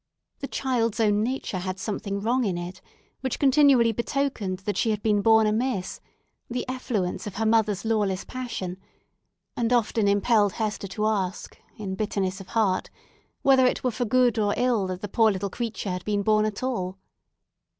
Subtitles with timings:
[0.39, 2.81] The child's own nature had something wrong in it
[3.19, 9.71] which continually betokened that she had been born amiss—the effluence of her mother's lawless passion—and
[9.71, 12.89] often impelled Hester to ask, in bitterness of heart,
[13.43, 16.45] whether it were for ill or good that the poor little creature had been born
[16.45, 16.97] at all.